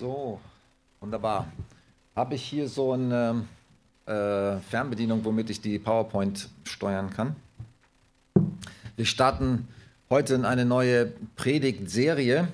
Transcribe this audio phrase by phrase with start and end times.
[0.00, 0.40] So,
[1.00, 1.52] wunderbar.
[2.16, 3.44] Habe ich hier so eine
[4.06, 7.36] äh, Fernbedienung, womit ich die PowerPoint steuern kann?
[8.96, 9.68] Wir starten
[10.08, 12.48] heute in eine neue Predigtserie.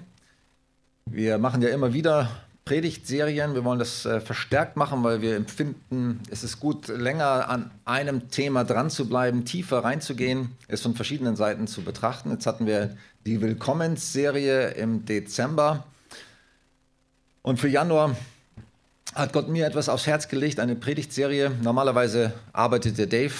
[1.08, 2.32] Wir machen ja immer wieder
[2.64, 3.54] Predigtserien.
[3.54, 8.28] Wir wollen das äh, verstärkt machen, weil wir empfinden, es ist gut, länger an einem
[8.28, 12.32] Thema dran zu bleiben, tiefer reinzugehen, es von verschiedenen Seiten zu betrachten.
[12.32, 15.84] Jetzt hatten wir die Willkommensserie im Dezember.
[17.46, 18.16] Und für Januar
[19.14, 21.52] hat Gott mir etwas aufs Herz gelegt, eine Predigtserie.
[21.62, 23.34] Normalerweise arbeitet der Dave,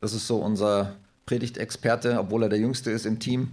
[0.00, 0.96] das ist so unser
[1.26, 3.50] Predigtexperte, obwohl er der Jüngste ist im Team,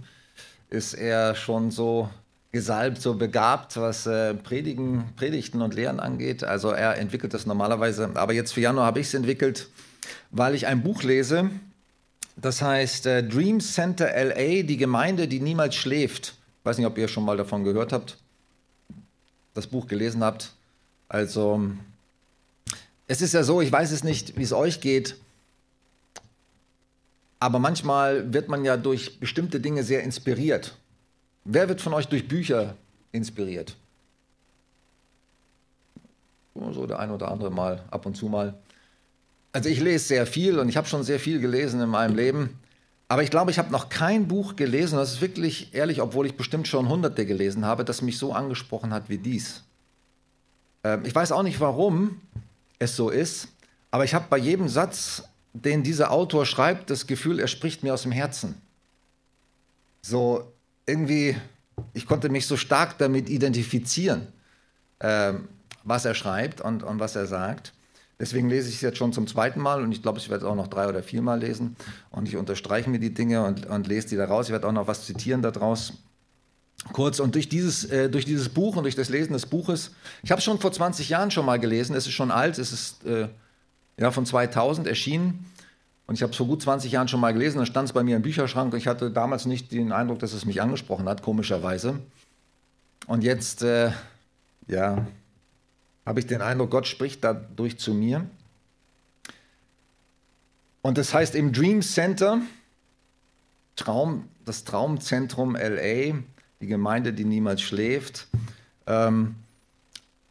[0.70, 2.08] ist er schon so
[2.50, 6.44] gesalbt, so begabt, was äh, Predigen, Predigten und Lehren angeht.
[6.44, 8.10] Also er entwickelt das normalerweise.
[8.14, 9.68] Aber jetzt für Januar habe ich es entwickelt,
[10.30, 11.50] weil ich ein Buch lese,
[12.36, 16.36] das heißt äh, Dream Center LA, die Gemeinde, die niemals schläft.
[16.60, 18.16] Ich weiß nicht, ob ihr schon mal davon gehört habt
[19.54, 20.52] das Buch gelesen habt.
[21.08, 21.70] Also,
[23.06, 25.16] es ist ja so, ich weiß es nicht, wie es euch geht,
[27.38, 30.76] aber manchmal wird man ja durch bestimmte Dinge sehr inspiriert.
[31.44, 32.74] Wer wird von euch durch Bücher
[33.12, 33.76] inspiriert?
[36.54, 38.54] So der ein oder andere mal, ab und zu mal.
[39.52, 42.58] Also ich lese sehr viel und ich habe schon sehr viel gelesen in meinem Leben.
[43.08, 46.36] Aber ich glaube, ich habe noch kein Buch gelesen, das ist wirklich ehrlich, obwohl ich
[46.36, 49.62] bestimmt schon hunderte gelesen habe, das mich so angesprochen hat wie dies.
[50.82, 52.20] Ähm, ich weiß auch nicht, warum
[52.78, 53.48] es so ist,
[53.90, 57.94] aber ich habe bei jedem Satz, den dieser Autor schreibt, das Gefühl, er spricht mir
[57.94, 58.60] aus dem Herzen.
[60.02, 60.52] So
[60.86, 61.36] irgendwie,
[61.92, 64.28] ich konnte mich so stark damit identifizieren,
[65.00, 65.48] ähm,
[65.84, 67.73] was er schreibt und, und was er sagt.
[68.18, 70.50] Deswegen lese ich es jetzt schon zum zweiten Mal und ich glaube, ich werde es
[70.50, 71.76] auch noch drei oder vier Mal lesen.
[72.10, 74.46] Und ich unterstreiche mir die Dinge und, und lese die da raus.
[74.46, 75.94] Ich werde auch noch was zitieren daraus.
[76.92, 80.30] Kurz, und durch dieses, äh, durch dieses Buch und durch das Lesen des Buches, ich
[80.30, 83.04] habe es schon vor 20 Jahren schon mal gelesen, es ist schon alt, es ist
[83.06, 83.28] äh,
[83.98, 85.46] ja, von 2000 erschienen.
[86.06, 88.02] Und ich habe es vor gut 20 Jahren schon mal gelesen, dann stand es bei
[88.02, 91.22] mir im Bücherschrank und ich hatte damals nicht den Eindruck, dass es mich angesprochen hat,
[91.22, 91.98] komischerweise.
[93.06, 93.90] Und jetzt, äh,
[94.68, 95.06] ja,
[96.06, 98.26] habe ich den Eindruck, Gott spricht dadurch zu mir.
[100.82, 102.42] Und das heißt im Dream Center,
[103.76, 106.14] Traum, das Traumzentrum LA,
[106.60, 108.28] die Gemeinde, die niemals schläft.
[108.86, 109.36] Ähm,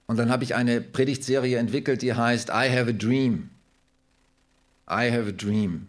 [0.05, 3.49] und dann habe ich eine Predigtserie entwickelt, die heißt I Have a Dream.
[4.87, 5.87] I Have a Dream.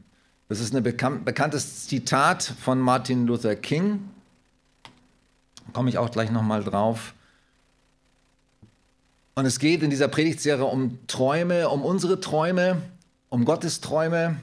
[0.48, 4.08] Das ist ein bekan bekanntes Zitat von Martin Luther King.
[5.72, 7.14] Komme ich auch gleich nochmal drauf.
[9.34, 12.80] Und es geht in dieser Predigtserie um Träume, um unsere Träume,
[13.28, 14.36] um Gottes Träume,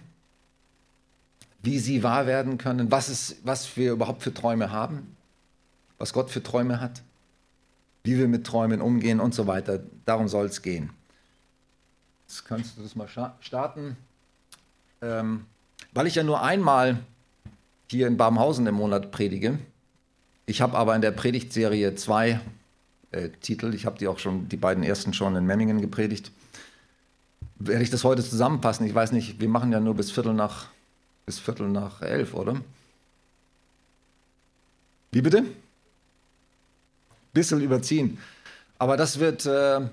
[1.63, 5.15] wie sie wahr werden können, was, es, was wir überhaupt für Träume haben,
[5.97, 7.01] was Gott für Träume hat,
[8.03, 9.79] wie wir mit Träumen umgehen und so weiter.
[10.05, 10.89] Darum soll es gehen.
[12.27, 13.07] Jetzt kannst du das mal
[13.39, 13.95] starten.
[15.01, 15.45] Ähm,
[15.93, 16.99] weil ich ja nur einmal
[17.87, 19.59] hier in Barmhausen im Monat predige.
[20.45, 22.39] Ich habe aber in der Predigtserie zwei
[23.11, 23.73] äh, Titel.
[23.73, 26.31] Ich habe die auch schon, die beiden ersten schon in Memmingen gepredigt.
[27.59, 28.85] Werde ich das heute zusammenpassen?
[28.87, 30.67] Ich weiß nicht, wir machen ja nur bis Viertel nach,
[31.25, 32.55] bis Viertel nach elf, oder?
[35.11, 35.43] Wie bitte?
[37.33, 38.17] Bisschen überziehen.
[38.77, 39.91] Aber das wird äh, ein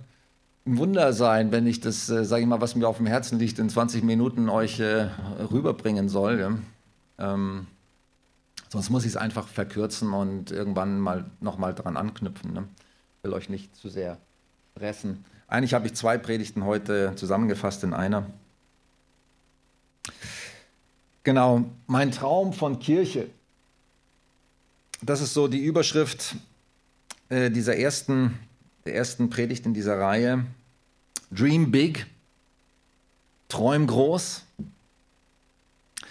[0.79, 3.59] Wunder sein, wenn ich das, äh, sage ich mal, was mir auf dem Herzen liegt,
[3.59, 5.09] in 20 Minuten euch äh,
[5.51, 6.39] rüberbringen soll.
[6.39, 6.59] Ja?
[7.19, 7.67] Ähm,
[8.69, 12.53] sonst muss ich es einfach verkürzen und irgendwann mal nochmal dran anknüpfen.
[12.53, 12.69] Ne?
[13.23, 14.19] Will euch nicht zu sehr
[14.73, 15.25] stressen.
[15.49, 18.27] Eigentlich habe ich zwei Predigten heute zusammengefasst in einer.
[21.25, 23.29] Genau, mein Traum von Kirche.
[25.03, 26.37] Das ist so die Überschrift
[27.29, 28.39] äh, dieser ersten,
[28.85, 30.45] der ersten Predigt in dieser Reihe.
[31.31, 32.07] Dream big,
[33.49, 34.43] träum groß.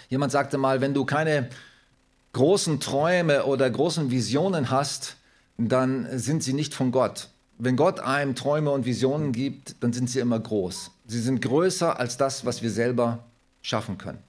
[0.08, 1.50] Jemand sagte mal, wenn du keine
[2.32, 5.17] großen Träume oder großen Visionen hast,
[5.58, 7.28] dann sind sie nicht von Gott.
[7.58, 10.92] Wenn Gott einem Träume und Visionen gibt, dann sind sie immer groß.
[11.06, 13.24] Sie sind größer als das, was wir selber
[13.60, 14.22] schaffen können.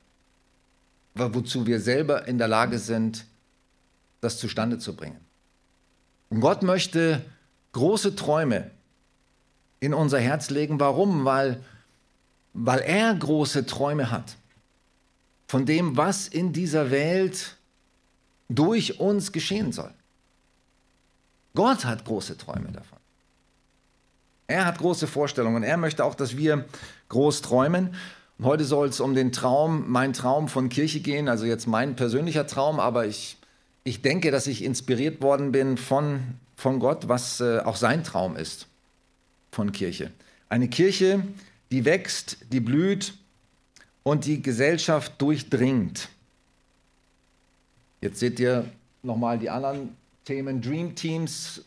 [1.13, 3.25] Wozu wir selber in der Lage sind,
[4.21, 5.19] das zustande zu bringen.
[6.29, 7.23] Und Gott möchte
[7.73, 8.71] große Träume
[9.79, 10.79] in unser Herz legen.
[10.79, 11.25] Warum?
[11.25, 11.63] Weil,
[12.53, 14.35] weil er große Träume hat.
[15.47, 17.57] Von dem, was in dieser Welt
[18.49, 19.93] durch uns geschehen soll.
[21.55, 22.99] Gott hat große Träume davon.
[24.47, 25.63] Er hat große Vorstellungen.
[25.63, 26.65] Er möchte auch, dass wir
[27.09, 27.95] groß träumen.
[28.37, 31.95] Und heute soll es um den Traum, mein Traum von Kirche gehen, also jetzt mein
[31.95, 33.37] persönlicher Traum, aber ich,
[33.83, 36.21] ich denke, dass ich inspiriert worden bin von,
[36.55, 38.67] von Gott, was äh, auch sein Traum ist.
[39.51, 40.11] von Kirche.
[40.47, 41.23] Eine Kirche,
[41.71, 43.13] die wächst, die blüht
[44.03, 46.09] und die Gesellschaft durchdringt.
[48.01, 48.65] Jetzt seht ihr
[49.03, 49.95] nochmal die anderen
[50.29, 50.61] Themen.
[50.61, 51.65] Dream Teams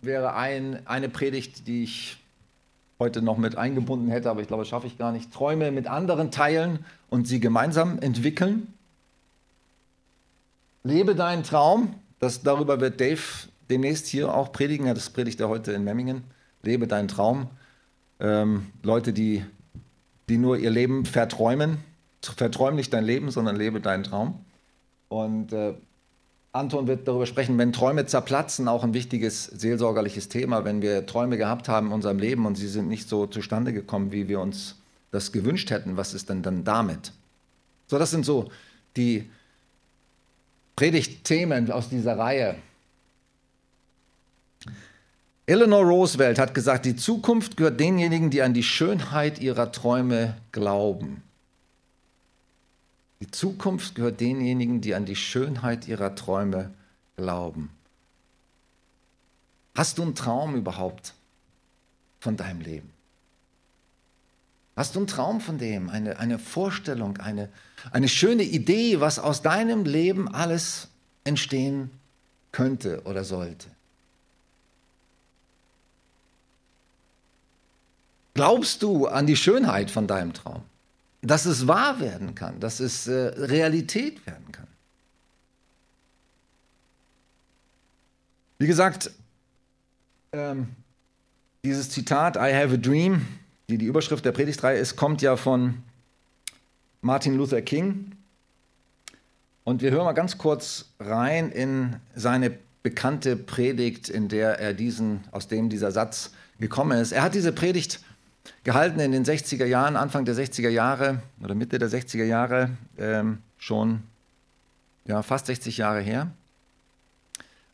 [0.00, 2.16] wäre ein, eine Predigt, die ich
[2.98, 5.30] heute noch mit eingebunden hätte, aber ich glaube, das schaffe ich gar nicht.
[5.30, 8.72] Träume mit anderen teilen und sie gemeinsam entwickeln.
[10.84, 11.96] Lebe deinen Traum.
[12.18, 13.20] Das, darüber wird Dave
[13.68, 14.86] demnächst hier auch predigen.
[14.86, 16.22] Das predigt er heute in Memmingen.
[16.62, 17.50] Lebe deinen Traum.
[18.20, 19.44] Ähm, Leute, die,
[20.30, 21.76] die nur ihr Leben verträumen.
[22.22, 24.46] Verträum nicht dein Leben, sondern lebe deinen Traum.
[25.10, 25.74] Und äh,
[26.58, 30.64] Anton wird darüber sprechen, wenn Träume zerplatzen, auch ein wichtiges seelsorgerliches Thema.
[30.64, 34.12] Wenn wir Träume gehabt haben in unserem Leben und sie sind nicht so zustande gekommen,
[34.12, 34.74] wie wir uns
[35.10, 37.12] das gewünscht hätten, was ist denn dann damit?
[37.86, 38.50] So, das sind so
[38.96, 39.30] die
[40.76, 42.56] Predigtthemen aus dieser Reihe.
[45.46, 51.22] Eleanor Roosevelt hat gesagt, die Zukunft gehört denjenigen, die an die Schönheit ihrer Träume glauben.
[53.20, 56.72] Die Zukunft gehört denjenigen, die an die Schönheit ihrer Träume
[57.16, 57.70] glauben.
[59.74, 61.14] Hast du einen Traum überhaupt
[62.20, 62.90] von deinem Leben?
[64.76, 67.48] Hast du einen Traum von dem, eine, eine Vorstellung, eine,
[67.90, 70.86] eine schöne Idee, was aus deinem Leben alles
[71.24, 71.90] entstehen
[72.52, 73.68] könnte oder sollte?
[78.34, 80.62] Glaubst du an die Schönheit von deinem Traum?
[81.20, 84.66] Dass es wahr werden kann, dass es äh, Realität werden kann?
[88.58, 89.10] Wie gesagt,
[90.32, 90.68] ähm,
[91.64, 93.26] dieses Zitat, I have a dream,
[93.68, 95.82] die die Überschrift der Predigtreihe ist, kommt ja von
[97.02, 98.12] Martin Luther King.
[99.64, 105.20] Und wir hören mal ganz kurz rein in seine bekannte Predigt, in der er diesen,
[105.30, 107.12] aus dem dieser Satz gekommen ist.
[107.12, 108.00] Er hat diese Predigt
[108.64, 113.38] gehalten in den 60er Jahren, Anfang der 60er Jahre oder Mitte der 60er Jahre, ähm,
[113.58, 114.02] schon
[115.04, 116.30] ja, fast 60 Jahre her,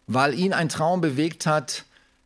[0.06, 1.85] weil ihn ein Traum bewegt hat,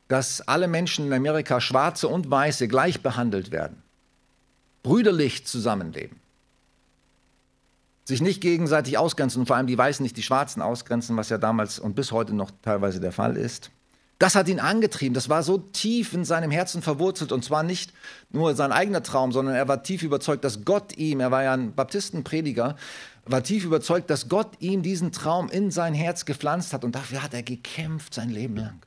[0.08, 3.82] dass alle Menschen in Amerika, Schwarze und Weiße, gleich behandelt werden,
[4.82, 6.18] brüderlich zusammenleben,
[8.04, 11.38] sich nicht gegenseitig ausgrenzen und vor allem die Weißen nicht die Schwarzen ausgrenzen, was ja
[11.38, 13.70] damals und bis heute noch teilweise der Fall ist.
[14.18, 15.14] Das hat ihn angetrieben.
[15.14, 17.30] Das war so tief in seinem Herzen verwurzelt.
[17.30, 17.92] Und zwar nicht
[18.30, 21.52] nur sein eigener Traum, sondern er war tief überzeugt, dass Gott ihm, er war ja
[21.54, 22.76] ein Baptistenprediger,
[23.26, 26.84] war tief überzeugt, dass Gott ihm diesen Traum in sein Herz gepflanzt hat.
[26.84, 28.80] Und dafür hat er gekämpft sein Leben lang,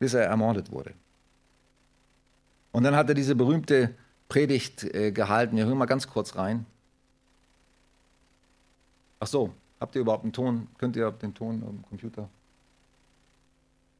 [0.00, 0.94] bis er ermordet wurde.
[2.72, 3.94] Und dann hat er diese berühmte
[4.28, 5.56] Predigt äh, gehalten.
[5.56, 6.66] Wir hören mal ganz kurz rein.
[9.20, 10.66] Ach so, habt ihr überhaupt einen Ton?
[10.78, 12.28] Könnt ihr den Ton am Computer?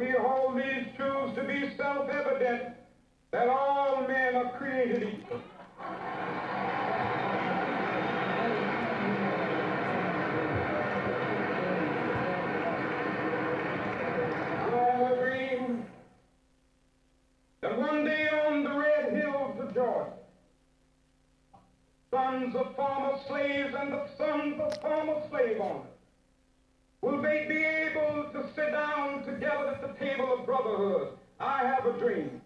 [0.00, 2.74] We hold these truths to be self-evident
[3.32, 5.42] that all men are created equal.
[17.60, 20.12] That one day on the red hills of Georgia,
[22.10, 25.89] sons of former slaves and the sons of former slave owners
[30.30, 31.08] table of brotherhood?
[31.40, 32.40] I have a dream.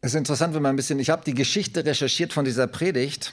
[0.00, 3.32] Es ist interessant, wenn man ein bisschen, ich habe die Geschichte recherchiert von dieser Predigt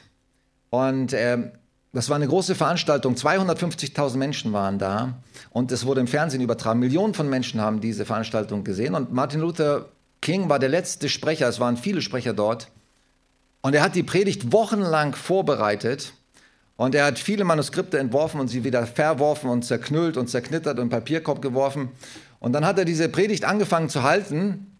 [0.70, 1.52] und äh,
[1.92, 6.80] das war eine große Veranstaltung, 250.000 Menschen waren da und es wurde im Fernsehen übertragen.
[6.80, 9.90] Millionen von Menschen haben diese Veranstaltung gesehen und Martin Luther
[10.22, 12.70] King war der letzte Sprecher, es waren viele Sprecher dort
[13.62, 16.14] und er hat die Predigt wochenlang vorbereitet
[16.78, 20.90] und er hat viele Manuskripte entworfen und sie wieder verworfen und zerknüllt und zerknittert und
[20.90, 21.90] Papierkorb geworfen.
[22.40, 24.78] Und dann hat er diese Predigt angefangen zu halten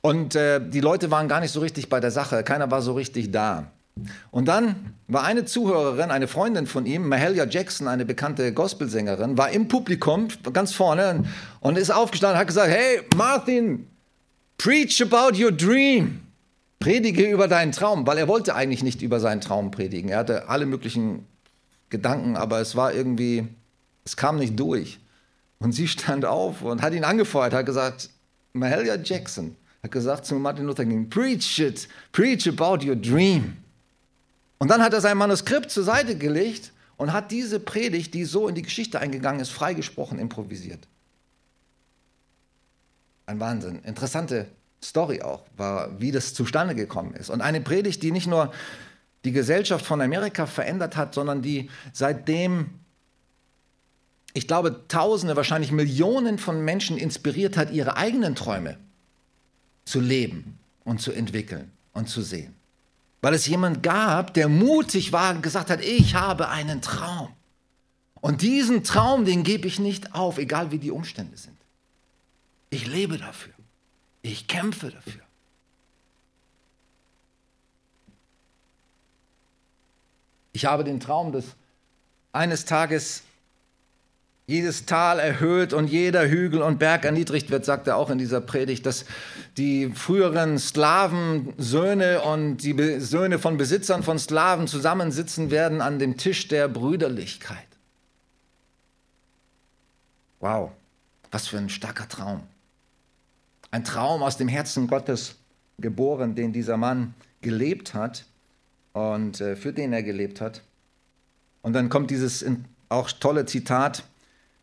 [0.00, 2.94] und äh, die Leute waren gar nicht so richtig bei der Sache, keiner war so
[2.94, 3.70] richtig da.
[4.30, 9.50] Und dann war eine Zuhörerin, eine Freundin von ihm, Mahalia Jackson, eine bekannte Gospelsängerin, war
[9.50, 11.24] im Publikum ganz vorne
[11.60, 13.88] und ist aufgestanden und hat gesagt, hey Martin,
[14.56, 16.20] preach about your dream.
[16.78, 20.10] Predige über deinen Traum, weil er wollte eigentlich nicht über seinen Traum predigen.
[20.10, 21.26] Er hatte alle möglichen
[21.90, 23.48] Gedanken, aber es war irgendwie,
[24.04, 25.00] es kam nicht durch.
[25.58, 28.10] Und sie stand auf und hat ihn angefeuert, hat gesagt,
[28.52, 33.56] Mahalia Jackson, hat gesagt zu Martin Luther King, preach it, preach about your dream.
[34.58, 38.48] Und dann hat er sein Manuskript zur Seite gelegt und hat diese Predigt, die so
[38.48, 40.86] in die Geschichte eingegangen ist, freigesprochen, improvisiert.
[43.26, 43.80] Ein Wahnsinn.
[43.84, 44.46] Interessante
[44.82, 47.30] Story auch, war, wie das zustande gekommen ist.
[47.30, 48.52] Und eine Predigt, die nicht nur
[49.24, 52.70] die Gesellschaft von Amerika verändert hat, sondern die seitdem,
[54.32, 58.78] ich glaube, Tausende, wahrscheinlich Millionen von Menschen inspiriert hat, ihre eigenen Träume
[59.84, 62.54] zu leben und zu entwickeln und zu sehen.
[63.20, 67.30] Weil es jemand gab, der mutig war und gesagt hat, ich habe einen Traum.
[68.20, 71.56] Und diesen Traum, den gebe ich nicht auf, egal wie die Umstände sind.
[72.70, 73.52] Ich lebe dafür.
[74.28, 75.22] Ich kämpfe dafür.
[80.52, 81.44] Ich habe den Traum, dass
[82.32, 83.22] eines Tages
[84.46, 88.42] jedes Tal erhöht und jeder Hügel und Berg erniedrigt wird, sagt er auch in dieser
[88.42, 89.06] Predigt, dass
[89.56, 96.48] die früheren Sklavensöhne und die Söhne von Besitzern von Sklaven zusammensitzen werden an dem Tisch
[96.48, 97.56] der Brüderlichkeit.
[100.40, 100.72] Wow,
[101.30, 102.42] was für ein starker Traum.
[103.70, 105.36] Ein Traum aus dem Herzen Gottes
[105.78, 108.24] geboren, den dieser Mann gelebt hat
[108.92, 110.62] und äh, für den er gelebt hat.
[111.62, 112.44] Und dann kommt dieses
[112.88, 114.04] auch tolle Zitat,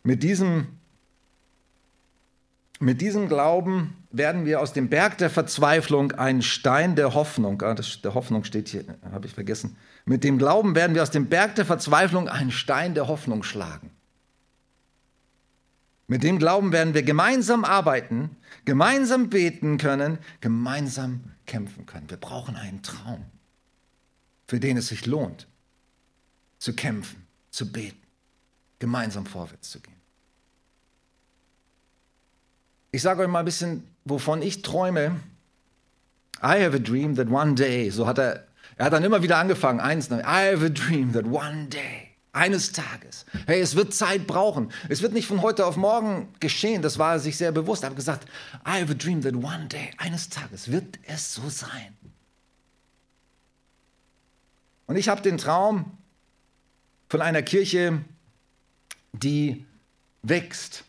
[0.04, 0.68] mit diesem,
[2.80, 7.74] mit diesem Glauben werden wir aus dem Berg der Verzweiflung einen Stein der Hoffnung, ah,
[7.74, 11.28] das, der Hoffnung steht hier, habe ich vergessen, mit dem Glauben werden wir aus dem
[11.28, 13.90] Berg der Verzweiflung einen Stein der Hoffnung schlagen.
[16.08, 22.10] Mit dem Glauben werden wir gemeinsam arbeiten, gemeinsam beten können, gemeinsam kämpfen können.
[22.10, 23.26] Wir brauchen einen Traum
[24.48, 25.48] für den es sich lohnt,
[26.60, 28.02] zu kämpfen, zu beten,
[28.80, 29.94] gemeinsam vorwärts zu gehen.
[32.92, 35.20] Ich sage euch mal ein bisschen, wovon ich träume.
[36.42, 38.48] I have a dream that one day, so hat er,
[38.78, 42.72] er hat dann immer wieder angefangen, eins, I have a dream that one day, eines
[42.72, 43.25] Tages.
[43.48, 44.72] Hey, es wird Zeit brauchen.
[44.89, 47.84] Es wird nicht von heute auf morgen geschehen, das war er sich sehr bewusst.
[47.84, 48.27] Er hat gesagt,
[48.65, 51.98] I have a dream that one day, eines Tages wird es so sein.
[54.88, 55.98] Und ich habe den Traum
[57.10, 58.01] von einer Kirche,
[59.13, 59.65] die
[60.22, 60.85] wächst.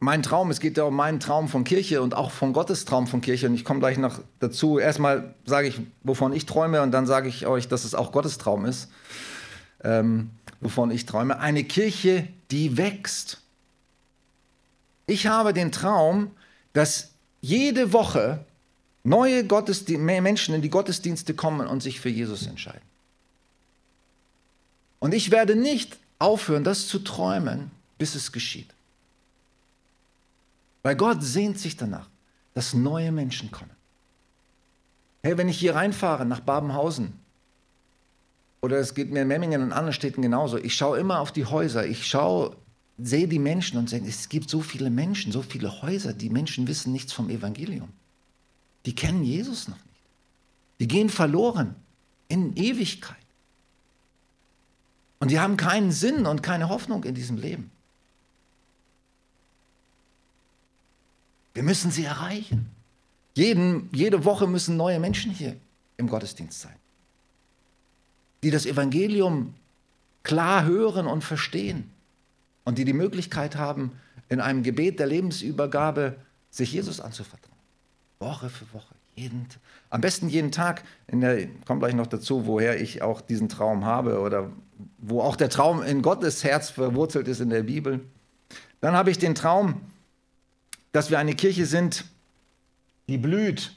[0.00, 3.06] Mein Traum, es geht ja um meinen Traum von Kirche und auch von Gottes Traum
[3.06, 3.46] von Kirche.
[3.46, 4.80] Und ich komme gleich noch dazu.
[4.80, 8.36] Erstmal sage ich, wovon ich träume, und dann sage ich euch, dass es auch Gottes
[8.38, 8.90] Traum ist,
[9.84, 10.30] ähm,
[10.60, 11.38] wovon ich träume.
[11.38, 13.42] Eine Kirche, die wächst.
[15.06, 16.32] Ich habe den Traum,
[16.72, 18.44] dass jede Woche
[19.04, 22.82] neue Menschen in die Gottesdienste kommen und sich für Jesus entscheiden.
[24.98, 28.73] Und ich werde nicht aufhören, das zu träumen, bis es geschieht.
[30.84, 32.08] Weil Gott sehnt sich danach,
[32.52, 33.72] dass neue Menschen kommen.
[35.24, 37.14] Hey, wenn ich hier reinfahre nach Babenhausen,
[38.62, 41.46] oder es geht mir in Memmingen und anderen Städten genauso, ich schaue immer auf die
[41.46, 42.54] Häuser, ich schaue,
[42.98, 46.68] sehe die Menschen und sage, es gibt so viele Menschen, so viele Häuser, die Menschen
[46.68, 47.88] wissen nichts vom Evangelium
[48.86, 50.02] die kennen Jesus noch nicht.
[50.80, 51.74] Die gehen verloren
[52.28, 53.16] in Ewigkeit.
[55.20, 57.70] Und die haben keinen Sinn und keine Hoffnung in diesem Leben.
[61.54, 62.70] Wir müssen sie erreichen.
[63.34, 65.56] Jeden, jede Woche müssen neue Menschen hier
[65.96, 66.74] im Gottesdienst sein,
[68.42, 69.54] die das Evangelium
[70.22, 71.90] klar hören und verstehen
[72.64, 73.92] und die die Möglichkeit haben,
[74.28, 76.16] in einem Gebet der Lebensübergabe
[76.50, 77.54] sich Jesus anzuvertrauen.
[78.18, 78.94] Woche für Woche.
[79.16, 79.46] Jeden,
[79.90, 80.82] am besten jeden Tag.
[81.06, 84.50] In der, komme gleich noch dazu, woher ich auch diesen Traum habe oder
[84.98, 88.00] wo auch der Traum in Gottes Herz verwurzelt ist in der Bibel.
[88.80, 89.80] Dann habe ich den Traum,
[90.94, 92.04] dass wir eine Kirche sind,
[93.08, 93.72] die blüht.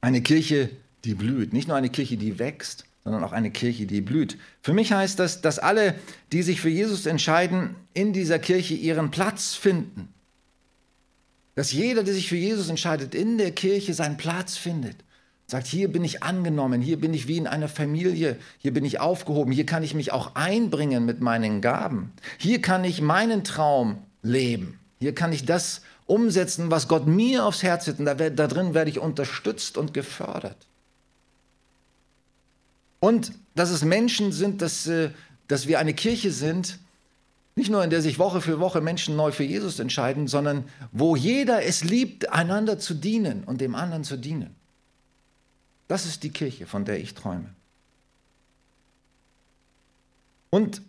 [0.00, 0.70] Eine Kirche,
[1.04, 1.52] die blüht.
[1.52, 4.38] Nicht nur eine Kirche, die wächst, sondern auch eine Kirche, die blüht.
[4.62, 5.96] Für mich heißt das, dass alle,
[6.32, 10.08] die sich für Jesus entscheiden, in dieser Kirche ihren Platz finden.
[11.56, 14.96] Dass jeder, der sich für Jesus entscheidet, in der Kirche seinen Platz findet.
[15.50, 19.00] Sagt, hier bin ich angenommen, hier bin ich wie in einer Familie, hier bin ich
[19.00, 22.12] aufgehoben, hier kann ich mich auch einbringen mit meinen Gaben.
[22.38, 24.78] Hier kann ich meinen Traum leben.
[25.00, 27.98] Hier kann ich das umsetzen, was Gott mir aufs Herz hat.
[27.98, 30.68] Und da, da drin werde ich unterstützt und gefördert.
[33.00, 35.10] Und dass es Menschen sind, dass, äh,
[35.48, 36.78] dass wir eine Kirche sind,
[37.56, 41.16] nicht nur in der sich Woche für Woche Menschen neu für Jesus entscheiden, sondern wo
[41.16, 44.54] jeder es liebt, einander zu dienen und dem anderen zu dienen.
[45.90, 47.52] Das ist die Kirche, von der ich träume.
[50.48, 50.82] Und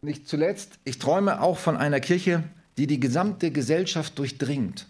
[0.00, 2.44] nicht zuletzt, ich träume auch von einer Kirche,
[2.78, 4.86] die die gesamte Gesellschaft durchdringt.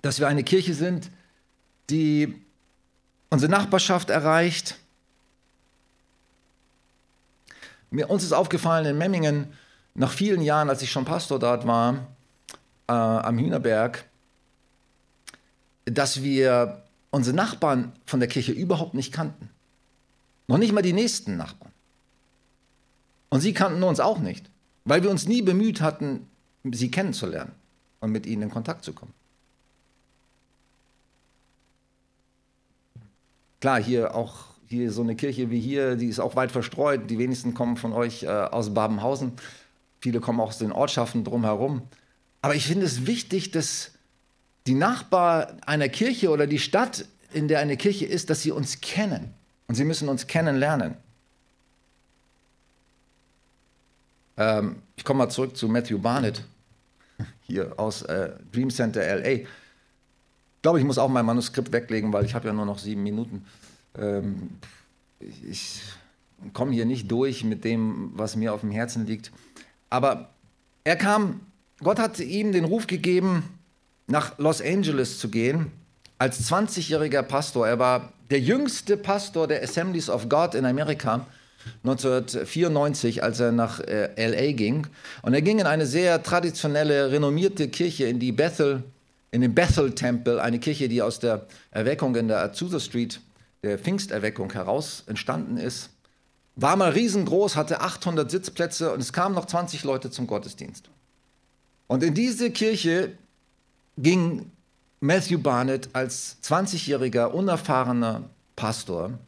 [0.00, 1.10] Dass wir eine Kirche sind,
[1.90, 2.42] die
[3.28, 4.78] unsere Nachbarschaft erreicht.
[7.90, 9.52] Mir, uns ist aufgefallen in Memmingen,
[9.92, 12.06] nach vielen Jahren, als ich schon Pastor dort war,
[12.86, 14.07] äh, am Hühnerberg,
[15.92, 19.50] dass wir unsere Nachbarn von der Kirche überhaupt nicht kannten.
[20.46, 21.72] Noch nicht mal die nächsten Nachbarn.
[23.30, 24.50] Und sie kannten uns auch nicht,
[24.84, 26.26] weil wir uns nie bemüht hatten,
[26.72, 27.52] sie kennenzulernen
[28.00, 29.12] und mit ihnen in Kontakt zu kommen.
[33.60, 37.10] Klar, hier auch hier so eine Kirche wie hier, die ist auch weit verstreut.
[37.10, 39.32] Die wenigsten kommen von euch äh, aus Babenhausen.
[40.00, 41.82] Viele kommen auch aus den Ortschaften drumherum.
[42.42, 43.92] Aber ich finde es wichtig, dass
[44.68, 48.80] die Nachbar einer Kirche oder die Stadt, in der eine Kirche ist, dass sie uns
[48.80, 49.34] kennen.
[49.66, 50.94] Und sie müssen uns kennenlernen.
[54.36, 56.44] Ähm, ich komme mal zurück zu Matthew Barnett,
[57.42, 59.30] hier aus äh, Dream Center LA.
[59.30, 59.46] Ich
[60.62, 63.44] glaube, ich muss auch mein Manuskript weglegen, weil ich habe ja nur noch sieben Minuten.
[63.96, 64.50] Ähm,
[65.18, 65.80] ich
[66.52, 69.32] komme hier nicht durch mit dem, was mir auf dem Herzen liegt.
[69.90, 70.30] Aber
[70.84, 71.40] er kam,
[71.80, 73.42] Gott hat ihm den Ruf gegeben,
[74.08, 75.70] nach Los Angeles zu gehen,
[76.18, 77.68] als 20-jähriger Pastor.
[77.68, 81.26] Er war der jüngste Pastor der Assemblies of God in Amerika
[81.84, 84.86] 1994, als er nach äh, LA ging.
[85.22, 88.82] Und er ging in eine sehr traditionelle, renommierte Kirche, in die Bethel,
[89.30, 93.20] in den Bethel-Tempel, eine Kirche, die aus der Erweckung in der Azusa Street,
[93.62, 95.90] der Pfingsterweckung heraus entstanden ist.
[96.56, 100.88] War mal riesengroß, hatte 800 Sitzplätze und es kamen noch 20 Leute zum Gottesdienst.
[101.86, 103.12] Und in diese Kirche
[103.98, 104.50] ging
[105.00, 108.24] Matthew Barnett als 20-jähriger, unerfahrener
[108.56, 109.18] Pastor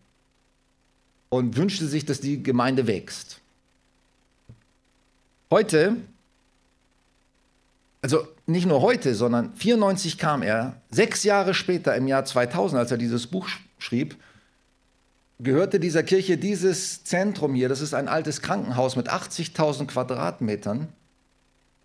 [1.28, 3.40] und wünschte sich, dass die Gemeinde wächst.
[5.50, 5.96] Heute,
[8.02, 12.90] also nicht nur heute, sondern 94 kam er, sechs Jahre später im Jahr 2000, als
[12.90, 14.16] er dieses Buch schrieb,
[15.38, 20.88] gehörte dieser Kirche dieses Zentrum hier, das ist ein altes Krankenhaus mit 80.000 Quadratmetern,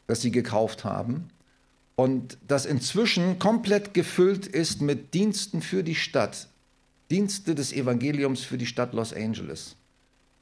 [0.07, 1.29] das sie gekauft haben
[1.95, 6.49] und das inzwischen komplett gefüllt ist mit Diensten für die Stadt,
[7.09, 9.75] Dienste des Evangeliums für die Stadt Los Angeles.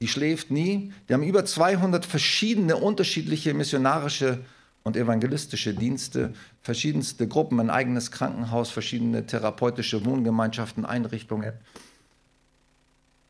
[0.01, 0.91] Die schläft nie.
[1.07, 4.39] Die haben über 200 verschiedene unterschiedliche missionarische
[4.83, 11.53] und evangelistische Dienste, verschiedenste Gruppen, ein eigenes Krankenhaus, verschiedene therapeutische Wohngemeinschaften, Einrichtungen.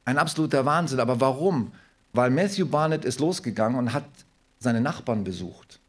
[0.05, 0.99] Ein absoluter Wahnsinn.
[0.99, 1.73] Aber warum?
[2.11, 4.05] Weil Matthew Barnett ist losgegangen und hat
[4.59, 5.79] seine Nachbarn besucht.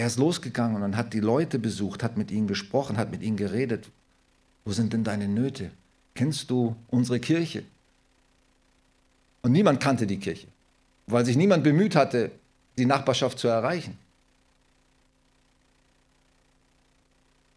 [0.00, 3.36] Er ist losgegangen und hat die Leute besucht, hat mit ihnen gesprochen, hat mit ihnen
[3.36, 3.90] geredet.
[4.64, 5.72] Wo sind denn deine Nöte?
[6.14, 7.64] Kennst du unsere Kirche?
[9.42, 10.46] Und niemand kannte die Kirche,
[11.06, 12.30] weil sich niemand bemüht hatte,
[12.78, 13.98] die Nachbarschaft zu erreichen.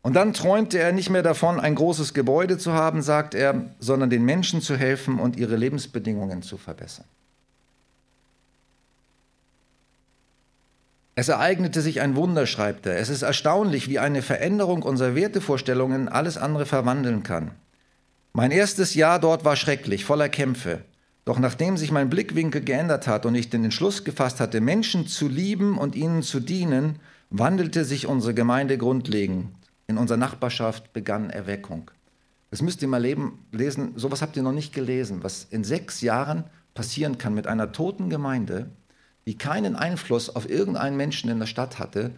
[0.02, 4.10] Und dann träumte er nicht mehr davon, ein großes Gebäude zu haben, sagt er, sondern
[4.10, 7.06] den Menschen zu helfen und ihre Lebensbedingungen zu verbessern.
[11.16, 12.98] Es ereignete sich ein Wunder, schreibt er.
[12.98, 17.52] Es ist erstaunlich, wie eine Veränderung unserer Wertevorstellungen alles andere verwandeln kann.
[18.34, 20.80] Mein erstes Jahr dort war schrecklich, voller Kämpfe.
[21.24, 25.28] Doch nachdem sich mein Blickwinkel geändert hat und ich den Entschluss gefasst hatte, Menschen zu
[25.28, 26.98] lieben und ihnen zu dienen,
[27.30, 29.50] wandelte sich unsere Gemeinde grundlegend.
[29.86, 31.92] In unserer Nachbarschaft begann Erweckung.
[32.50, 33.94] Das müsst ihr mal leben, lesen.
[33.96, 38.10] Sowas habt ihr noch nicht gelesen, was in sechs Jahren passieren kann mit einer toten
[38.10, 38.68] Gemeinde,
[39.26, 42.12] die keinen Einfluss auf irgendeinen Menschen in der Stadt hatte,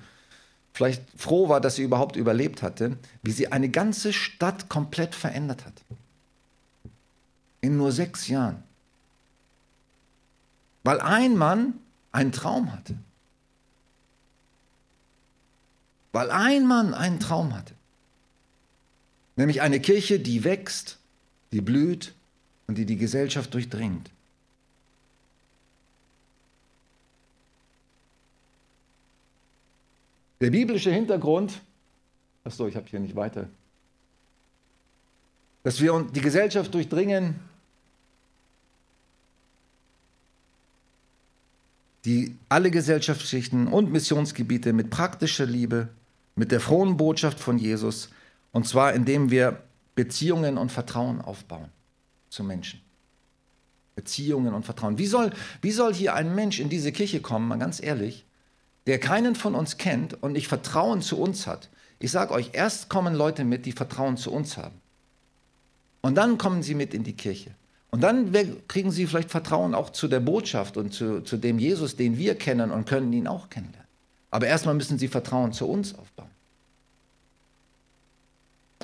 [0.73, 5.65] vielleicht froh war, dass sie überhaupt überlebt hatte, wie sie eine ganze Stadt komplett verändert
[5.65, 5.81] hat.
[7.61, 8.63] In nur sechs Jahren.
[10.83, 11.75] Weil ein Mann
[12.11, 12.95] einen Traum hatte.
[16.11, 17.73] Weil ein Mann einen Traum hatte.
[19.35, 20.97] Nämlich eine Kirche, die wächst,
[21.51, 22.13] die blüht
[22.67, 24.11] und die die Gesellschaft durchdringt.
[30.45, 31.59] Der biblische Hintergrund,
[32.43, 33.49] achso, ich habe hier nicht weiter,
[35.63, 37.33] dass wir die Gesellschaft durchdringen,
[42.05, 45.89] die alle Gesellschaftsschichten und Missionsgebiete mit praktischer Liebe,
[46.35, 48.09] mit der frohen Botschaft von Jesus,
[48.51, 49.63] und zwar indem wir
[49.95, 51.69] Beziehungen und Vertrauen aufbauen
[52.29, 52.81] zu Menschen.
[53.95, 54.99] Beziehungen und Vertrauen.
[54.99, 55.31] Wie soll,
[55.63, 58.25] wie soll hier ein Mensch in diese Kirche kommen, mal ganz ehrlich,
[58.87, 61.69] der keinen von uns kennt und nicht Vertrauen zu uns hat.
[61.99, 64.79] Ich sage euch, erst kommen Leute mit, die Vertrauen zu uns haben.
[66.01, 67.51] Und dann kommen sie mit in die Kirche.
[67.89, 68.31] Und dann
[68.67, 72.35] kriegen sie vielleicht Vertrauen auch zu der Botschaft und zu, zu dem Jesus, den wir
[72.35, 73.87] kennen und können ihn auch kennenlernen.
[74.31, 76.29] Aber erstmal müssen sie Vertrauen zu uns aufbauen.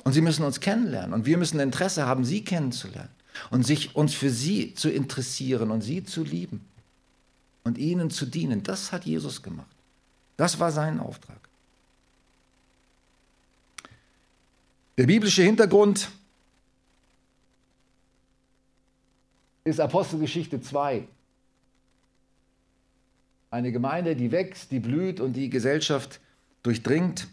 [0.02, 3.10] Und sie müssen uns kennenlernen und wir müssen Interesse haben, sie kennenzulernen
[3.50, 6.66] und sich uns für sie zu interessieren und sie zu lieben
[7.64, 8.62] und ihnen zu dienen.
[8.62, 9.66] Das hat Jesus gemacht.
[10.36, 11.38] Das war sein Auftrag.
[14.98, 16.10] Der biblische Hintergrund
[19.64, 21.06] ist Apostelgeschichte 2.
[23.50, 26.20] Eine Gemeinde, die wächst, die blüht und die Gesellschaft
[26.62, 27.28] durchdringt.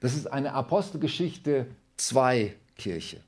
[0.00, 1.66] Das ist eine Apostelgeschichte
[1.96, 3.20] 2 Kirche.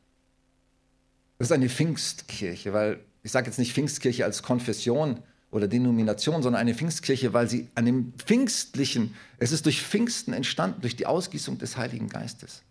[1.39, 6.61] Das ist eine Pfingstkirche, weil ich sage jetzt nicht Pfingstkirche als Konfession oder Denomination, sondern
[6.61, 11.59] eine Pfingstkirche, weil sie an dem Pfingstlichen, es ist durch Pfingsten entstanden, durch die Ausgießung
[11.59, 12.63] des Heiligen Geistes.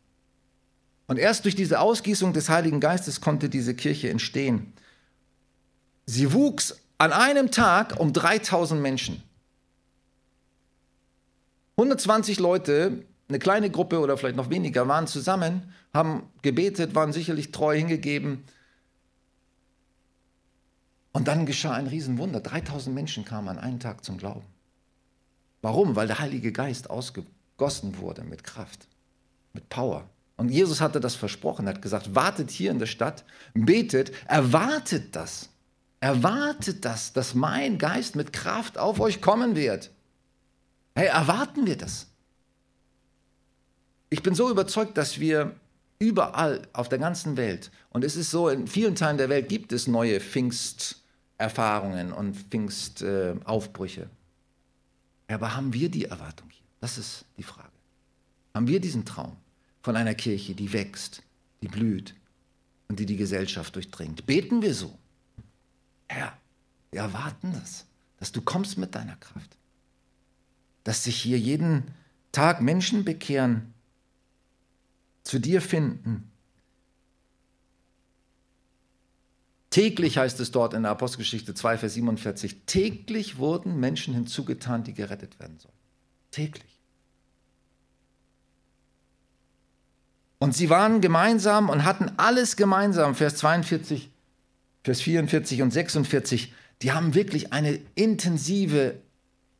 [1.07, 4.73] Und erst durch diese Ausgießung des Heiligen Geistes konnte diese Kirche entstehen.
[6.07, 9.21] Sie wuchs an einem Tag um 3000 Menschen.
[11.77, 17.51] 120 Leute, eine kleine Gruppe oder vielleicht noch weniger, waren zusammen, haben gebetet, waren sicherlich
[17.51, 18.43] treu hingegeben.
[21.13, 22.39] Und dann geschah ein Riesenwunder.
[22.39, 24.45] 3000 Menschen kamen an einem Tag zum Glauben.
[25.61, 25.95] Warum?
[25.95, 28.87] Weil der Heilige Geist ausgegossen wurde mit Kraft,
[29.53, 30.09] mit Power.
[30.37, 35.15] Und Jesus hatte das versprochen, er hat gesagt, wartet hier in der Stadt, betet, erwartet
[35.15, 35.49] das.
[35.99, 39.91] Erwartet das, dass mein Geist mit Kraft auf euch kommen wird.
[40.95, 42.07] Hey, erwarten wir das?
[44.09, 45.55] Ich bin so überzeugt, dass wir
[45.99, 49.71] überall auf der ganzen Welt, und es ist so, in vielen Teilen der Welt gibt
[49.71, 50.19] es neue
[51.49, 54.09] Pfingsterfahrungen und Pfingstaufbrüche.
[55.27, 56.65] Aber haben wir die Erwartung hier?
[56.79, 57.69] Das ist die Frage.
[58.53, 59.37] Haben wir diesen Traum?
[59.81, 61.23] von einer Kirche, die wächst,
[61.61, 62.15] die blüht
[62.87, 64.25] und die die Gesellschaft durchdringt.
[64.25, 64.97] Beten wir so.
[66.07, 66.37] Herr,
[66.91, 67.85] wir erwarten das,
[68.17, 69.57] dass du kommst mit deiner Kraft,
[70.83, 71.83] dass sich hier jeden
[72.31, 73.73] Tag Menschen bekehren,
[75.23, 76.30] zu dir finden.
[79.71, 84.93] Täglich heißt es dort in der Apostelgeschichte 2, Vers 47, täglich wurden Menschen hinzugetan, die
[84.93, 85.73] gerettet werden sollen.
[86.29, 86.77] Täglich.
[90.39, 94.11] Und sie waren gemeinsam und hatten alles gemeinsam, Vers 42,
[94.83, 96.53] Vers 44 und 46.
[96.81, 98.95] Die haben wirklich eine intensive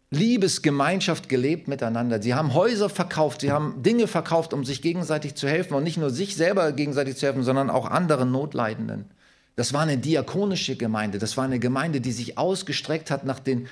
[0.10, 2.22] Liebesgemeinschaft gelebt miteinander.
[2.22, 5.98] Sie haben Häuser verkauft, sie haben Dinge verkauft, um sich gegenseitig zu helfen und nicht
[5.98, 9.06] nur sich selber gegenseitig zu helfen, sondern auch anderen Notleidenden.
[9.62, 13.68] Das war eine diakonische Gemeinde, das war eine Gemeinde, die sich ausgestreckt hat nach den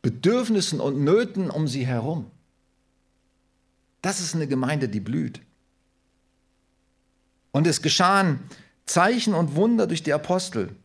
[0.00, 2.30] Bedürfnissen und Nöten um sie herum.
[4.00, 5.40] Das ist eine Gemeinde, die blüht.
[7.50, 8.44] Und es geschahen
[8.86, 10.76] Zeichen und Wunder durch die Apostel.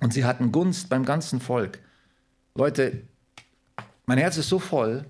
[0.00, 1.80] Und sie hatten Gunst beim ganzen Volk.
[2.54, 3.02] Leute,
[4.06, 5.04] mein Herz ist so voll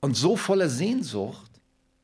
[0.00, 1.52] und so voller Sehnsucht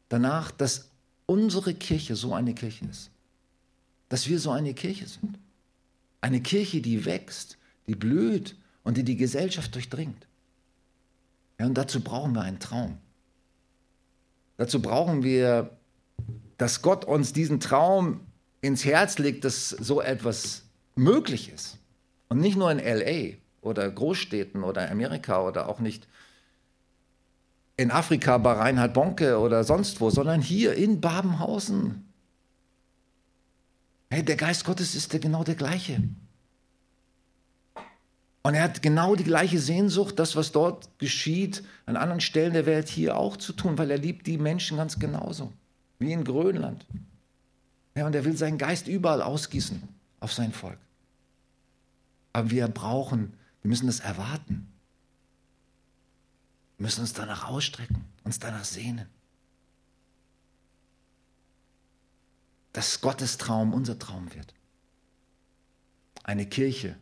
[0.09, 0.94] danach, dass
[1.27, 3.11] unsere Kirche so eine Kirche ist.
[4.09, 5.39] Dass wir so eine Kirche sind.
[6.21, 10.27] Eine Kirche, die wächst, die blüht und die die Gesellschaft durchdringt.
[11.59, 12.99] Ja, und dazu brauchen wir einen Traum.
[14.57, 15.77] Dazu brauchen wir,
[16.59, 18.21] dass Gott uns diesen Traum
[18.61, 20.63] ins Herz legt, dass so etwas
[20.95, 21.79] möglich ist.
[22.29, 26.07] Und nicht nur in LA oder Großstädten oder Amerika oder auch nicht
[27.77, 32.05] in Afrika bei Reinhard Bonke oder sonst wo, sondern hier in Babenhausen.
[34.11, 36.03] Hey, der Geist Gottes ist der genau der gleiche.
[38.43, 42.67] Und er hat genau die gleiche Sehnsucht, das, was dort geschieht, an anderen Stellen der
[42.67, 45.53] Welt hier auch zu tun, weil er liebt die Menschen ganz genauso,
[45.99, 46.87] wie in Grönland.
[47.97, 49.83] Ja, und er will seinen Geist überall ausgießen
[50.21, 50.79] auf sein Volk.
[52.35, 53.33] Aber wir brauchen,
[53.63, 54.74] wir müssen das erwarten.
[56.85, 59.09] Müssen uns danach ausstrecken, uns danach sehnen.
[62.75, 64.53] Dass Gottes Traum unser Traum wird.
[66.25, 66.95] Eine Kirche,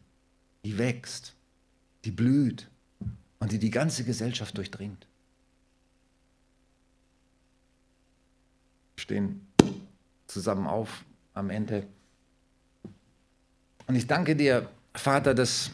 [0.65, 1.35] die wächst,
[2.05, 2.71] die blüht
[3.41, 5.05] und die die ganze Gesellschaft durchdringt.
[8.95, 9.49] Wir stehen
[10.29, 11.89] zusammen auf am Ende.
[13.89, 15.73] Und ich danke dir, Vater, dass,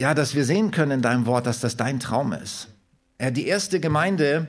[0.00, 2.68] ja, dass wir sehen können in deinem Wort, dass das dein Traum ist.
[3.20, 4.46] Ja, die erste Gemeinde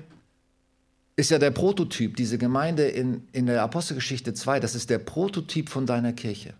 [1.16, 5.70] ist ja der Prototyp, diese Gemeinde in, in der Apostelgeschichte 2, das ist der Prototyp
[5.70, 6.54] von deiner Kirche.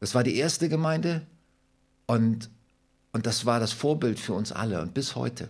[0.00, 1.22] Das war die erste Gemeinde
[2.06, 2.50] und,
[3.12, 5.48] und das war das Vorbild für uns alle und bis heute.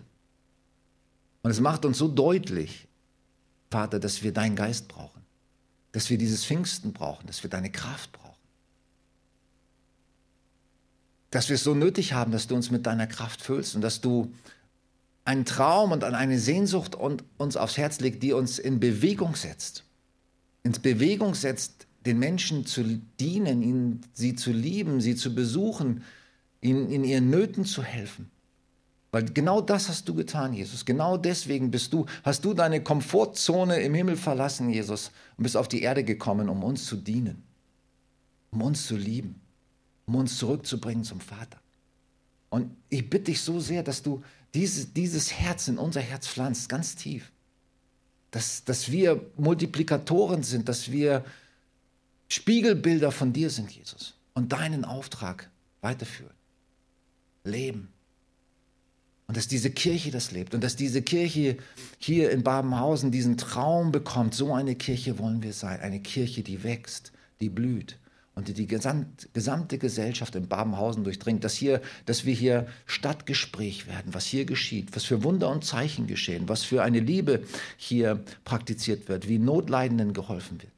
[1.43, 2.87] Und es macht uns so deutlich,
[3.69, 5.21] Vater, dass wir deinen Geist brauchen.
[5.91, 8.24] dass wir dieses Pfingsten brauchen, dass wir deine Kraft brauchen.
[11.35, 13.99] Dass wir es so nötig haben, dass du uns mit deiner Kraft füllst und dass
[13.99, 14.31] du
[15.25, 19.83] einen Traum und eine Sehnsucht und uns aufs Herz legst, die uns in Bewegung setzt.
[20.63, 26.03] Ins Bewegung setzt, den Menschen zu dienen, ihnen, sie zu lieben, sie zu besuchen,
[26.61, 28.31] ihnen in ihren Nöten zu helfen.
[29.11, 30.85] Weil genau das hast du getan, Jesus.
[30.85, 35.67] Genau deswegen bist du, hast du deine Komfortzone im Himmel verlassen, Jesus, und bist auf
[35.67, 37.43] die Erde gekommen, um uns zu dienen,
[38.51, 39.41] um uns zu lieben,
[40.05, 41.59] um uns zurückzubringen zum Vater.
[42.49, 46.69] Und ich bitte dich so sehr, dass du dieses, dieses Herz in unser Herz pflanzt,
[46.69, 47.31] ganz tief.
[48.31, 51.25] Dass, dass wir Multiplikatoren sind, dass wir
[52.27, 55.49] Spiegelbilder von dir sind, Jesus, und deinen Auftrag
[55.81, 56.33] weiterführen,
[57.43, 57.89] leben
[59.27, 61.57] und dass diese Kirche das lebt und dass diese Kirche
[61.97, 64.33] hier in Babenhausen diesen Traum bekommt.
[64.33, 65.79] So eine Kirche wollen wir sein.
[65.79, 67.97] Eine Kirche, die wächst, die blüht
[68.35, 71.43] und die die gesamte Gesellschaft in Babenhausen durchdringt.
[71.43, 76.05] Dass, hier, dass wir hier Stadtgespräch werden, was hier geschieht, was für Wunder und Zeichen
[76.05, 77.43] geschehen, was für eine Liebe
[77.77, 80.71] hier praktiziert wird, wie Notleidenden geholfen wird.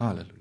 [0.00, 0.37] Halleluja.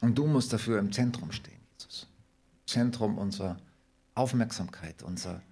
[0.00, 2.06] Und du musst dafür im Zentrum stehen, Jesus.
[2.66, 3.58] Zentrum unserer
[4.14, 5.42] Aufmerksamkeit, unser.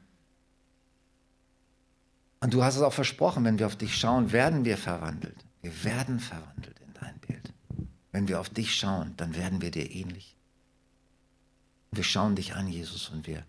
[2.41, 5.45] Und du hast es auch versprochen, wenn wir auf dich schauen, werden wir verwandelt.
[5.63, 7.53] Wir werden verwandelt in dein Bild.
[8.13, 10.37] Wenn wir auf dich schauen, dann werden wir dir ähnlich.
[11.91, 13.45] Wir schauen dich an, Jesus, und wir,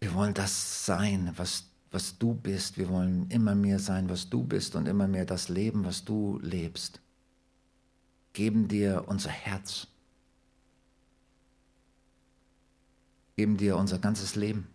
[0.00, 2.76] wir wollen das sein, was, was du bist.
[2.76, 6.38] Wir wollen immer mehr sein, was du bist und immer mehr das Leben, was du
[6.42, 7.00] lebst
[8.38, 9.88] geben dir unser Herz,
[13.34, 14.68] geben dir unser ganzes Leben.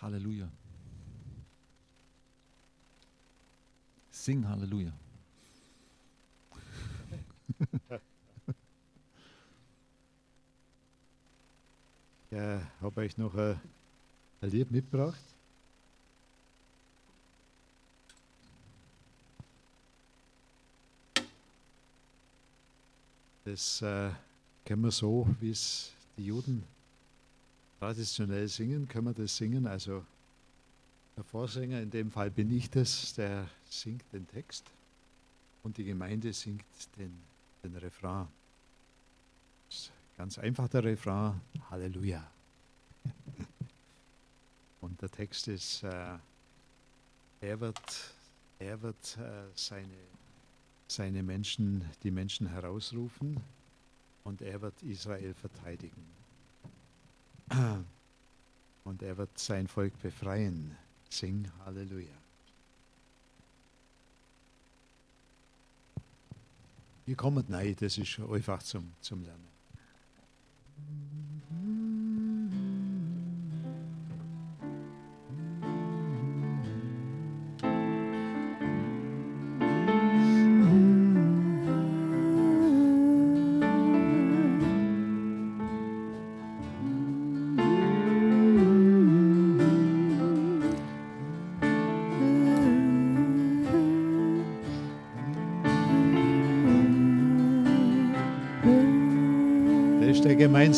[0.00, 0.48] Halleluja.
[4.10, 4.92] Sing Halleluja.
[12.30, 13.58] Ja, habe euch noch ein,
[14.42, 15.18] ein Lied mitgebracht.
[23.44, 24.10] Das äh,
[24.66, 26.64] kennen wir so, wie es die Juden
[27.78, 29.66] traditionell singen, können wir das singen.
[29.66, 30.04] Also
[31.16, 34.64] der Vorsänger, in dem Fall bin ich das, der singt den Text
[35.62, 36.64] und die Gemeinde singt
[36.96, 37.12] den,
[37.62, 38.28] den Refrain.
[40.16, 42.28] Ganz einfach der Refrain, Halleluja.
[44.80, 46.18] Und der Text ist, äh,
[47.40, 48.14] er wird,
[48.58, 49.94] er wird äh, seine,
[50.88, 53.40] seine Menschen, die Menschen herausrufen
[54.24, 56.17] und er wird Israel verteidigen.
[58.84, 60.76] Und er wird sein Volk befreien.
[61.10, 62.14] Sing Halleluja.
[67.06, 69.48] Ihr kommt nein, das ist einfach zum, zum Lernen.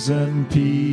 [0.07, 0.84] chosen people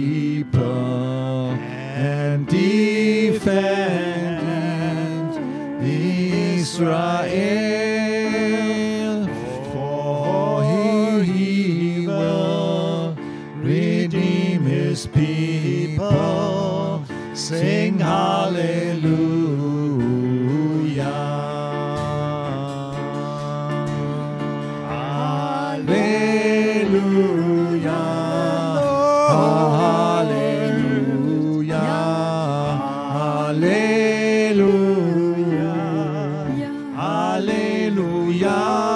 [37.42, 38.91] Hallelujah.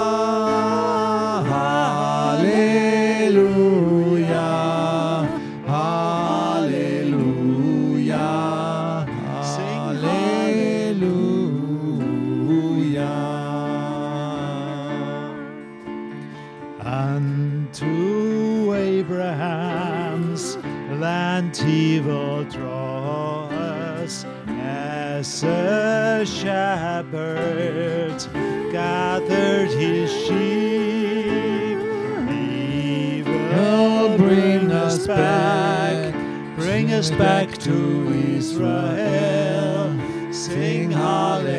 [36.96, 39.94] Us back to Israel.
[40.32, 41.55] Sing Hallelujah.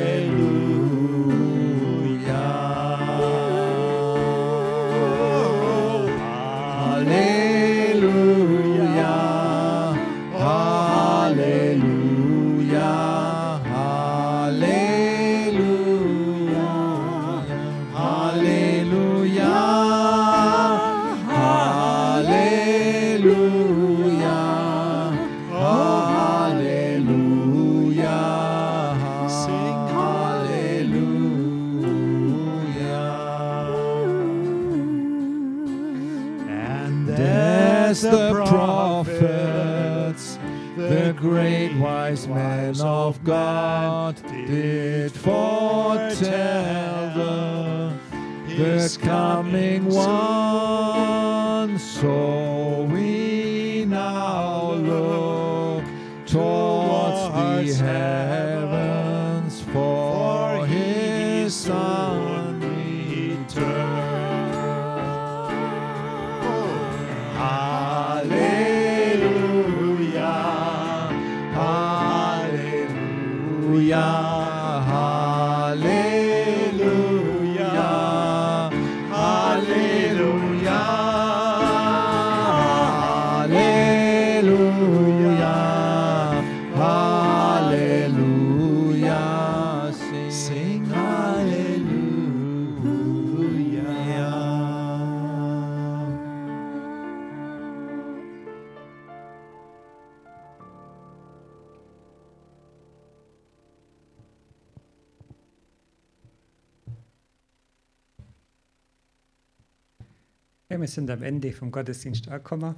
[110.78, 112.76] Ja, wir sind am Ende vom Gottesdienst angekommen.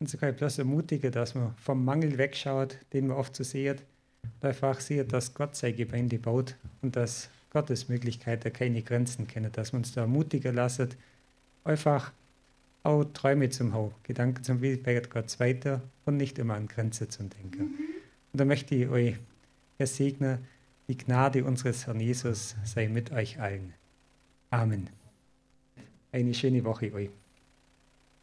[0.00, 3.44] Und so kann ich bloß ermutigen, dass man vom Mangel wegschaut, den man oft so
[3.44, 3.84] sieht,
[4.24, 9.52] und einfach sieht, dass Gott seine Gemeinde baut und dass Gottes Möglichkeiten keine Grenzen kennen,
[9.52, 10.88] dass wir uns da ermutigen lassen,
[11.62, 12.10] einfach
[12.82, 17.08] auch Träume zum Hau, Gedanken zum Wie bei Gott weiter und nicht immer an Grenzen
[17.08, 17.60] zu denken.
[18.32, 19.14] Und da möchte ich euch
[19.78, 20.38] ersegnen,
[20.88, 23.74] die Gnade unseres Herrn Jesus sei mit euch allen.
[24.50, 24.90] Amen.
[26.14, 27.08] Eine schöne Woche euch.